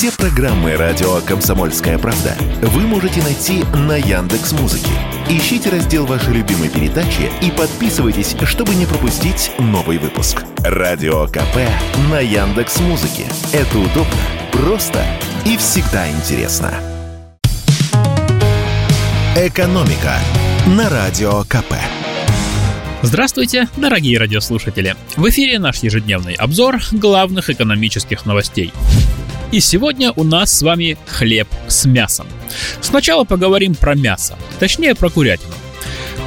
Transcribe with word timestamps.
Все 0.00 0.10
программы 0.12 0.76
радио 0.76 1.20
Комсомольская 1.26 1.98
правда 1.98 2.34
вы 2.62 2.86
можете 2.86 3.22
найти 3.22 3.64
на 3.86 3.98
Яндекс 3.98 4.52
Музыке. 4.52 4.88
Ищите 5.28 5.68
раздел 5.68 6.06
вашей 6.06 6.32
любимой 6.32 6.70
передачи 6.70 7.30
и 7.42 7.50
подписывайтесь, 7.50 8.34
чтобы 8.44 8.74
не 8.76 8.86
пропустить 8.86 9.52
новый 9.58 9.98
выпуск. 9.98 10.42
Радио 10.60 11.26
КП 11.26 11.68
на 12.10 12.18
Яндекс 12.18 12.80
Музыке. 12.80 13.26
Это 13.52 13.78
удобно, 13.78 14.16
просто 14.52 15.04
и 15.44 15.58
всегда 15.58 16.10
интересно. 16.10 16.72
Экономика 19.36 20.14
на 20.78 20.88
радио 20.88 21.42
КП. 21.42 21.74
Здравствуйте, 23.02 23.68
дорогие 23.76 24.18
радиослушатели! 24.18 24.94
В 25.16 25.28
эфире 25.28 25.58
наш 25.58 25.82
ежедневный 25.82 26.34
обзор 26.34 26.80
главных 26.90 27.50
экономических 27.50 28.24
новостей. 28.24 28.72
И 29.52 29.60
сегодня 29.60 30.12
у 30.14 30.22
нас 30.22 30.52
с 30.52 30.62
вами 30.62 30.96
хлеб 31.06 31.48
с 31.66 31.84
мясом. 31.84 32.26
Сначала 32.80 33.24
поговорим 33.24 33.74
про 33.74 33.94
мясо, 33.94 34.38
точнее 34.60 34.94
про 34.94 35.10
курятину. 35.10 35.52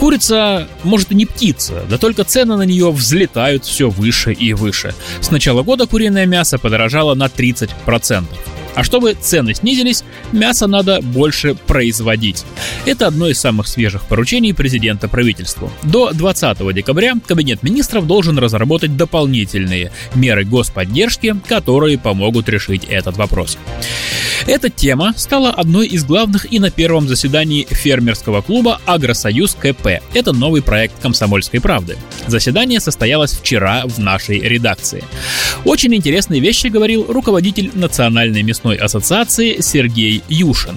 Курица, 0.00 0.66
может, 0.82 1.12
и 1.12 1.14
не 1.14 1.26
птица, 1.26 1.84
да 1.88 1.96
только 1.98 2.24
цены 2.24 2.56
на 2.56 2.62
нее 2.62 2.90
взлетают 2.90 3.64
все 3.64 3.88
выше 3.88 4.32
и 4.32 4.52
выше. 4.52 4.92
С 5.20 5.30
начала 5.30 5.62
года 5.62 5.86
куриное 5.86 6.26
мясо 6.26 6.58
подорожало 6.58 7.14
на 7.14 7.26
30%. 7.26 8.24
А 8.74 8.84
чтобы 8.84 9.14
цены 9.14 9.54
снизились, 9.54 10.04
мясо 10.32 10.66
надо 10.66 11.00
больше 11.02 11.54
производить. 11.54 12.44
Это 12.86 13.06
одно 13.06 13.28
из 13.28 13.38
самых 13.38 13.66
свежих 13.66 14.06
поручений 14.06 14.54
президента 14.54 15.08
правительству. 15.08 15.70
До 15.82 16.12
20 16.12 16.74
декабря 16.74 17.14
Кабинет 17.26 17.62
министров 17.62 18.06
должен 18.06 18.38
разработать 18.38 18.96
дополнительные 18.96 19.92
меры 20.14 20.44
господдержки, 20.44 21.36
которые 21.46 21.98
помогут 21.98 22.48
решить 22.48 22.84
этот 22.84 23.16
вопрос. 23.16 23.58
Эта 24.46 24.70
тема 24.70 25.14
стала 25.16 25.50
одной 25.50 25.86
из 25.86 26.04
главных 26.04 26.52
и 26.52 26.58
на 26.58 26.70
первом 26.70 27.08
заседании 27.08 27.66
фермерского 27.70 28.42
клуба 28.42 28.80
«Агросоюз 28.86 29.54
КП». 29.54 30.00
Это 30.14 30.32
новый 30.32 30.62
проект 30.62 31.00
«Комсомольской 31.00 31.60
правды». 31.60 31.96
Заседание 32.26 32.80
состоялось 32.80 33.32
вчера 33.32 33.82
в 33.86 33.98
нашей 33.98 34.40
редакции. 34.40 35.04
Очень 35.64 35.94
интересные 35.94 36.40
вещи 36.40 36.66
говорил 36.66 37.06
руководитель 37.08 37.70
Национальной 37.74 38.42
мясной 38.42 38.76
ассоциации 38.76 39.60
Сергей 39.60 40.22
Юшин. 40.28 40.76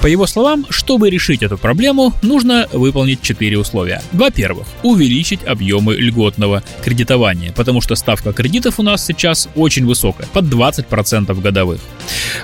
По 0.00 0.06
его 0.06 0.26
словам, 0.26 0.64
чтобы 0.70 1.10
решить 1.10 1.42
эту 1.42 1.58
проблему, 1.58 2.14
нужно 2.22 2.66
выполнить 2.72 3.20
четыре 3.20 3.58
условия. 3.58 4.02
Во-первых, 4.12 4.66
увеличить 4.82 5.44
объемы 5.44 5.94
льготного 5.94 6.62
кредитования, 6.82 7.52
потому 7.52 7.82
что 7.82 7.94
ставка 7.96 8.32
кредитов 8.32 8.80
у 8.80 8.82
нас 8.82 9.04
сейчас 9.04 9.48
очень 9.54 9.84
высокая, 9.84 10.26
под 10.32 10.46
20% 10.46 11.38
годовых. 11.42 11.80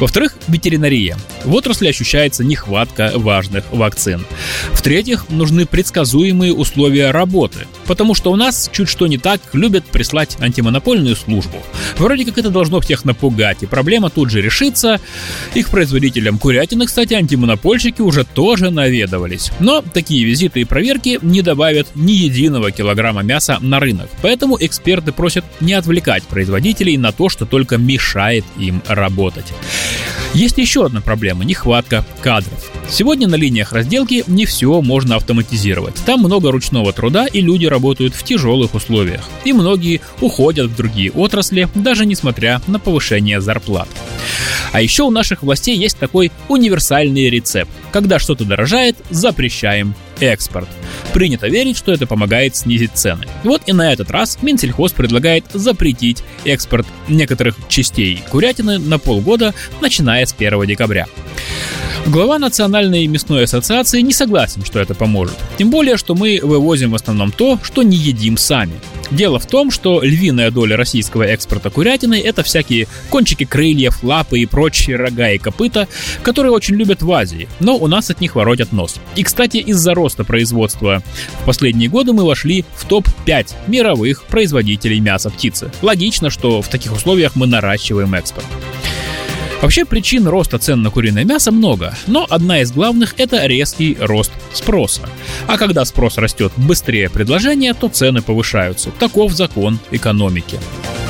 Во-вторых, 0.00 0.34
ветеринария. 0.48 1.18
В 1.44 1.54
отрасли 1.54 1.88
ощущается 1.88 2.42
нехватка 2.42 3.12
важных 3.14 3.64
вакцин. 3.70 4.24
В-третьих, 4.72 5.28
нужны 5.28 5.66
предсказуемые 5.66 6.54
условия 6.54 7.10
работы, 7.10 7.66
потому 7.92 8.14
что 8.14 8.32
у 8.32 8.36
нас 8.36 8.70
чуть 8.72 8.88
что 8.88 9.06
не 9.06 9.18
так 9.18 9.42
любят 9.52 9.84
прислать 9.84 10.38
антимонопольную 10.40 11.14
службу. 11.14 11.58
Вроде 11.98 12.24
как 12.24 12.38
это 12.38 12.48
должно 12.48 12.80
всех 12.80 13.04
напугать, 13.04 13.62
и 13.62 13.66
проблема 13.66 14.08
тут 14.08 14.30
же 14.30 14.40
решится. 14.40 14.98
Их 15.52 15.68
производителям 15.68 16.38
курятины, 16.38 16.86
кстати, 16.86 17.12
антимонопольщики 17.12 18.00
уже 18.00 18.24
тоже 18.24 18.70
наведывались. 18.70 19.50
Но 19.60 19.82
такие 19.82 20.24
визиты 20.24 20.62
и 20.62 20.64
проверки 20.64 21.18
не 21.20 21.42
добавят 21.42 21.88
ни 21.94 22.12
единого 22.12 22.70
килограмма 22.70 23.20
мяса 23.20 23.58
на 23.60 23.78
рынок. 23.78 24.08
Поэтому 24.22 24.56
эксперты 24.58 25.12
просят 25.12 25.44
не 25.60 25.74
отвлекать 25.74 26.22
производителей 26.22 26.96
на 26.96 27.12
то, 27.12 27.28
что 27.28 27.44
только 27.44 27.76
мешает 27.76 28.46
им 28.58 28.82
работать. 28.88 29.52
Есть 30.32 30.56
еще 30.56 30.86
одна 30.86 31.02
проблема– 31.02 31.44
нехватка 31.44 32.06
кадров. 32.22 32.71
Сегодня 32.92 33.26
на 33.26 33.36
линиях 33.36 33.72
разделки 33.72 34.22
не 34.26 34.44
все 34.44 34.82
можно 34.82 35.16
автоматизировать. 35.16 35.94
Там 36.04 36.20
много 36.20 36.52
ручного 36.52 36.92
труда 36.92 37.26
и 37.26 37.40
люди 37.40 37.64
работают 37.64 38.14
в 38.14 38.22
тяжелых 38.22 38.74
условиях. 38.74 39.22
И 39.46 39.54
многие 39.54 40.02
уходят 40.20 40.70
в 40.70 40.76
другие 40.76 41.10
отрасли, 41.10 41.70
даже 41.74 42.04
несмотря 42.04 42.60
на 42.66 42.78
повышение 42.78 43.40
зарплат. 43.40 43.88
А 44.72 44.82
еще 44.82 45.04
у 45.04 45.10
наших 45.10 45.42
властей 45.42 45.74
есть 45.74 45.96
такой 45.96 46.30
универсальный 46.48 47.30
рецепт. 47.30 47.70
Когда 47.92 48.18
что-то 48.18 48.44
дорожает, 48.44 48.96
запрещаем 49.08 49.94
экспорт. 50.20 50.68
Принято 51.14 51.48
верить, 51.48 51.78
что 51.78 51.92
это 51.92 52.06
помогает 52.06 52.56
снизить 52.56 52.92
цены. 52.92 53.26
Вот 53.42 53.62
и 53.64 53.72
на 53.72 53.90
этот 53.90 54.10
раз 54.10 54.38
Минсельхоз 54.42 54.92
предлагает 54.92 55.46
запретить 55.54 56.22
экспорт 56.44 56.86
некоторых 57.08 57.56
частей 57.68 58.22
курятины 58.30 58.78
на 58.78 58.98
полгода, 58.98 59.54
начиная 59.80 60.26
с 60.26 60.34
1 60.38 60.66
декабря. 60.66 61.06
Глава 62.06 62.40
Национальной 62.40 63.06
мясной 63.06 63.44
ассоциации 63.44 64.00
не 64.00 64.12
согласен, 64.12 64.64
что 64.64 64.80
это 64.80 64.92
поможет. 64.92 65.36
Тем 65.56 65.70
более, 65.70 65.96
что 65.96 66.16
мы 66.16 66.40
вывозим 66.42 66.90
в 66.90 66.94
основном 66.96 67.30
то, 67.30 67.60
что 67.62 67.84
не 67.84 67.96
едим 67.96 68.36
сами. 68.36 68.74
Дело 69.12 69.38
в 69.38 69.46
том, 69.46 69.70
что 69.70 70.02
львиная 70.02 70.50
доля 70.50 70.76
российского 70.76 71.22
экспорта 71.22 71.70
курятины– 71.70 72.20
это 72.24 72.42
всякие 72.42 72.88
кончики 73.08 73.44
крыльев, 73.44 74.02
лапы 74.02 74.40
и 74.40 74.46
прочие 74.46 74.96
рога 74.96 75.30
и 75.30 75.38
копыта, 75.38 75.86
которые 76.22 76.52
очень 76.52 76.74
любят 76.74 77.02
в 77.02 77.12
Азии, 77.12 77.48
но 77.60 77.76
у 77.76 77.86
нас 77.86 78.10
от 78.10 78.20
них 78.20 78.34
воротят 78.34 78.72
нос. 78.72 78.96
И, 79.14 79.22
кстати, 79.22 79.58
из-за 79.58 79.94
роста 79.94 80.24
производства 80.24 81.02
в 81.42 81.46
последние 81.46 81.88
годы 81.88 82.12
мы 82.12 82.24
вошли 82.24 82.64
в 82.74 82.84
топ-5 82.86 83.54
мировых 83.68 84.24
производителей 84.24 84.98
мяса 84.98 85.30
птицы. 85.30 85.70
Логично, 85.82 86.30
что 86.30 86.62
в 86.62 86.68
таких 86.68 86.92
условиях 86.92 87.36
мы 87.36 87.46
наращиваем 87.46 88.14
экспорт. 88.14 88.46
Вообще 89.62 89.84
причин 89.84 90.26
роста 90.26 90.58
цен 90.58 90.82
на 90.82 90.90
куриное 90.90 91.24
мясо 91.24 91.52
много, 91.52 91.94
но 92.08 92.26
одна 92.28 92.62
из 92.62 92.72
главных– 92.72 93.14
это 93.16 93.46
резкий 93.46 93.96
рост 94.00 94.32
спроса. 94.52 95.02
А 95.46 95.56
когда 95.56 95.84
спрос 95.84 96.18
растет 96.18 96.52
быстрее 96.56 97.08
предложения, 97.08 97.72
то 97.72 97.88
цены 97.88 98.22
повышаются. 98.22 98.90
Таков 98.98 99.30
закон 99.32 99.78
экономики. 99.92 100.58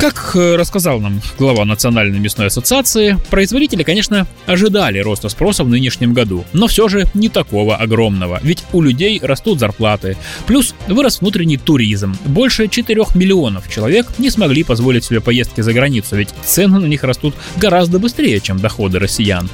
Как 0.00 0.34
э, 0.34 0.56
рассказал 0.56 0.98
нам 0.98 1.20
глава 1.38 1.66
Национальной 1.66 2.18
мясной 2.18 2.46
ассоциации, 2.46 3.18
производители, 3.28 3.82
конечно, 3.82 4.26
ожидали 4.46 4.98
роста 4.98 5.28
спроса 5.28 5.62
в 5.62 5.68
нынешнем 5.68 6.14
году, 6.14 6.46
но 6.54 6.68
все 6.68 6.88
же 6.88 7.06
не 7.12 7.28
такого 7.28 7.76
огромного, 7.76 8.40
ведь 8.42 8.64
у 8.72 8.80
людей 8.80 9.20
растут 9.22 9.58
зарплаты, 9.58 10.16
плюс 10.46 10.74
вырос 10.88 11.20
внутренний 11.20 11.58
туризм. 11.58 12.16
Больше 12.24 12.68
4 12.68 13.02
миллионов 13.14 13.70
человек 13.70 14.06
не 14.16 14.30
смогли 14.30 14.62
позволить 14.62 15.04
себе 15.04 15.20
поездки 15.20 15.60
за 15.60 15.74
границу, 15.74 16.16
ведь 16.16 16.30
цены 16.46 16.78
на 16.78 16.86
них 16.86 17.04
растут 17.04 17.34
гораздо 17.58 17.98
быстрее, 17.98 18.40
чем 18.40 18.58
доходы 18.58 18.98
россиян. 18.98 19.50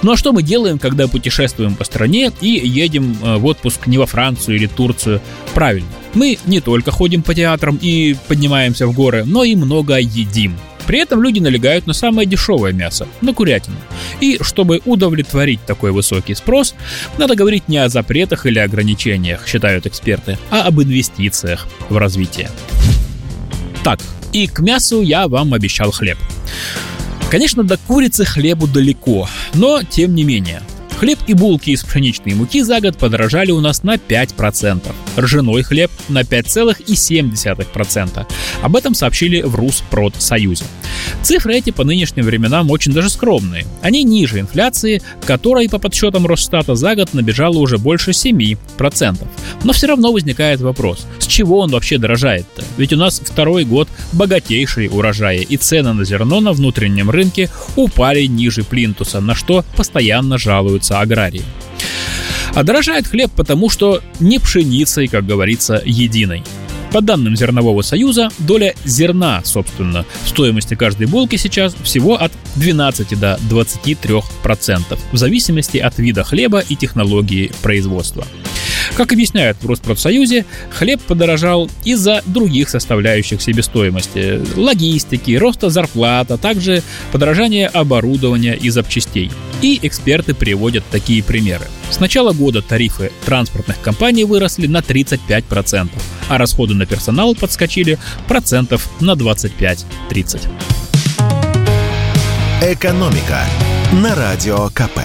Ну 0.00 0.12
а 0.12 0.16
что 0.16 0.32
мы 0.32 0.42
делаем, 0.42 0.78
когда 0.78 1.08
путешествуем 1.08 1.74
по 1.74 1.84
стране 1.84 2.32
и 2.40 2.48
едем 2.48 3.18
э, 3.22 3.36
в 3.36 3.44
отпуск 3.44 3.86
не 3.86 3.98
во 3.98 4.06
Францию 4.06 4.56
или 4.56 4.66
Турцию? 4.66 5.20
Правильно, 5.52 5.90
мы 6.14 6.38
не 6.46 6.60
только 6.60 6.90
ходим 6.90 7.22
по 7.22 7.34
театрам 7.34 7.78
и 7.80 8.16
поднимаемся 8.28 8.86
в 8.86 8.94
горы, 8.94 9.24
но 9.24 9.44
и 9.44 9.56
много 9.56 9.98
едим. 9.98 10.56
При 10.86 10.98
этом 10.98 11.22
люди 11.22 11.38
налегают 11.38 11.86
на 11.86 11.92
самое 11.92 12.26
дешевое 12.26 12.72
мясо, 12.72 13.06
на 13.20 13.32
курятину. 13.32 13.76
И 14.20 14.38
чтобы 14.40 14.80
удовлетворить 14.84 15.60
такой 15.64 15.92
высокий 15.92 16.34
спрос, 16.34 16.74
надо 17.16 17.36
говорить 17.36 17.68
не 17.68 17.78
о 17.78 17.88
запретах 17.88 18.46
или 18.46 18.58
ограничениях, 18.58 19.46
считают 19.46 19.86
эксперты, 19.86 20.36
а 20.50 20.62
об 20.62 20.80
инвестициях 20.80 21.68
в 21.88 21.96
развитие. 21.96 22.50
Так, 23.84 24.00
и 24.32 24.46
к 24.46 24.60
мясу 24.60 25.00
я 25.00 25.28
вам 25.28 25.54
обещал 25.54 25.92
хлеб. 25.92 26.18
Конечно, 27.30 27.62
до 27.62 27.76
курицы 27.76 28.24
хлебу 28.24 28.66
далеко, 28.66 29.28
но 29.54 29.82
тем 29.82 30.14
не 30.14 30.24
менее. 30.24 30.62
Хлеб 31.00 31.18
и 31.26 31.32
булки 31.32 31.70
из 31.70 31.82
пшеничной 31.82 32.34
муки 32.34 32.62
за 32.62 32.78
год 32.82 32.98
подорожали 32.98 33.52
у 33.52 33.60
нас 33.60 33.84
на 33.84 33.94
5%. 33.94 34.82
Ржаной 35.16 35.62
хлеб 35.62 35.90
на 36.10 36.20
5,7%. 36.20 38.26
Об 38.60 38.76
этом 38.76 38.94
сообщили 38.94 39.40
в 39.40 39.54
Руспродсоюзе. 39.54 40.66
Цифры 41.22 41.56
эти 41.56 41.70
по 41.70 41.84
нынешним 41.84 42.26
временам 42.26 42.70
очень 42.70 42.92
даже 42.92 43.08
скромные. 43.08 43.64
Они 43.80 44.04
ниже 44.04 44.40
инфляции, 44.40 45.00
которой 45.24 45.70
по 45.70 45.78
подсчетам 45.78 46.26
Росстата 46.26 46.74
за 46.74 46.94
год 46.94 47.14
набежала 47.14 47.56
уже 47.56 47.78
больше 47.78 48.10
7%. 48.10 49.26
Но 49.64 49.72
все 49.72 49.86
равно 49.86 50.12
возникает 50.12 50.60
вопрос, 50.60 51.06
с 51.18 51.26
чего 51.26 51.60
он 51.60 51.70
вообще 51.70 51.96
дорожает-то? 51.96 52.62
Ведь 52.76 52.92
у 52.92 52.96
нас 52.96 53.22
второй 53.24 53.64
год 53.64 53.88
богатейшие 54.12 54.90
урожаи, 54.90 55.46
и 55.48 55.56
цены 55.56 55.94
на 55.94 56.04
зерно 56.04 56.40
на 56.40 56.52
внутреннем 56.52 57.08
рынке 57.08 57.48
упали 57.76 58.26
ниже 58.26 58.64
плинтуса, 58.64 59.22
на 59.22 59.34
что 59.34 59.64
постоянно 59.76 60.36
жалуются 60.36 60.89
занимаются 60.90 61.00
аграрией. 61.00 61.44
А 62.54 62.64
дорожает 62.64 63.06
хлеб 63.06 63.30
потому, 63.36 63.70
что 63.70 64.00
не 64.18 64.38
пшеницей, 64.38 65.06
как 65.06 65.24
говорится, 65.24 65.80
единой. 65.84 66.42
По 66.92 67.00
данным 67.00 67.36
Зернового 67.36 67.82
союза, 67.82 68.30
доля 68.38 68.74
зерна, 68.84 69.42
собственно, 69.44 70.04
в 70.24 70.28
стоимости 70.28 70.74
каждой 70.74 71.06
булки 71.06 71.36
сейчас 71.36 71.76
всего 71.84 72.20
от 72.20 72.32
12 72.56 73.20
до 73.20 73.38
23%, 73.48 74.98
в 75.12 75.16
зависимости 75.16 75.78
от 75.78 75.98
вида 75.98 76.24
хлеба 76.24 76.58
и 76.58 76.74
технологии 76.74 77.52
производства. 77.62 78.26
Как 79.00 79.12
объясняют 79.12 79.56
в 79.62 79.66
Роспродсоюзе, 79.66 80.44
хлеб 80.68 81.00
подорожал 81.00 81.70
из-за 81.84 82.22
других 82.26 82.68
составляющих 82.68 83.40
себестоимости– 83.40 84.42
логистики, 84.58 85.38
роста 85.38 85.70
зарплат, 85.70 86.30
а 86.30 86.36
также 86.36 86.82
подорожания 87.10 87.66
оборудования 87.66 88.54
и 88.54 88.68
запчастей. 88.68 89.30
И 89.62 89.78
эксперты 89.80 90.34
приводят 90.34 90.84
такие 90.90 91.22
примеры. 91.22 91.64
С 91.90 91.98
начала 91.98 92.34
года 92.34 92.60
тарифы 92.60 93.10
транспортных 93.24 93.80
компаний 93.80 94.24
выросли 94.24 94.66
на 94.66 94.80
35%, 94.80 95.88
а 96.28 96.36
расходы 96.36 96.74
на 96.74 96.84
персонал 96.84 97.34
подскочили 97.34 97.98
процентов 98.28 98.86
на 99.00 99.12
25-30. 99.12 100.46
«Экономика» 102.60 103.46
на 103.94 104.14
Радио 104.14 104.68
КП. 104.68 105.00